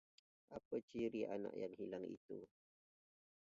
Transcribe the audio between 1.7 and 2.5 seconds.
hilang itu?